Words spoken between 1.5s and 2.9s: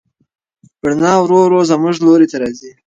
زموږ لوري ته راځي.